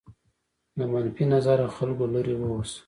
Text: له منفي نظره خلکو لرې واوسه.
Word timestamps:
له 0.77 0.85
منفي 0.91 1.23
نظره 1.33 1.65
خلکو 1.77 2.05
لرې 2.13 2.35
واوسه. 2.37 2.79